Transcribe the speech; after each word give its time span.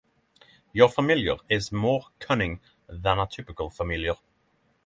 Your 0.73 0.89
familiar 0.89 1.35
is 1.47 1.71
more 1.71 2.07
cunning 2.17 2.59
than 2.89 3.19
a 3.19 3.27
typical 3.27 3.69
familiar. 3.69 4.15